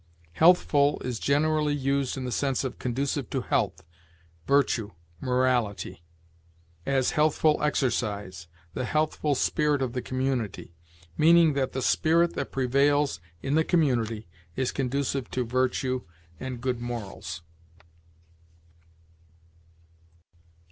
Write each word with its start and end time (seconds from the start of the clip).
Healthful 0.31 0.99
is 1.05 1.19
generally 1.19 1.75
used 1.75 2.17
in 2.17 2.25
the 2.25 2.31
sense 2.31 2.63
of 2.63 2.79
conducive 2.79 3.29
to 3.29 3.41
health, 3.41 3.83
virtue, 4.47 4.93
morality; 5.19 6.01
as, 6.87 7.11
healthful 7.11 7.61
exercise, 7.61 8.47
the 8.73 8.83
healthful 8.85 9.35
spirit 9.35 9.79
of 9.79 9.93
the 9.93 10.01
community 10.01 10.73
meaning 11.19 11.53
that 11.53 11.73
the 11.73 11.83
spirit 11.83 12.33
that 12.33 12.51
prevails 12.51 13.19
in 13.43 13.53
the 13.53 13.63
community 13.63 14.27
is 14.55 14.71
conducive 14.71 15.29
to 15.29 15.45
virtue 15.45 16.01
and 16.39 16.61
good 16.61 16.79
morals. 16.81 17.43